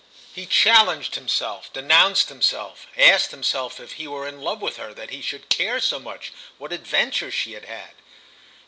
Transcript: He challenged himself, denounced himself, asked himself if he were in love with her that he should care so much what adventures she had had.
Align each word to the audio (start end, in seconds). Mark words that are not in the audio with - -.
He 0.33 0.47
challenged 0.47 1.13
himself, 1.13 1.71
denounced 1.73 2.29
himself, 2.29 2.87
asked 2.97 3.29
himself 3.29 3.79
if 3.79 3.91
he 3.91 4.07
were 4.07 4.27
in 4.27 4.41
love 4.41 4.59
with 4.59 4.77
her 4.77 4.95
that 4.95 5.11
he 5.11 5.21
should 5.21 5.47
care 5.47 5.79
so 5.79 5.99
much 5.99 6.33
what 6.57 6.73
adventures 6.73 7.35
she 7.35 7.53
had 7.53 7.65
had. 7.65 7.91